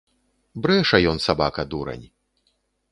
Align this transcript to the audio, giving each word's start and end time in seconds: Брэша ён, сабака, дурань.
Брэша 0.63 0.97
ён, 1.11 1.21
сабака, 1.27 1.61
дурань. 1.75 2.05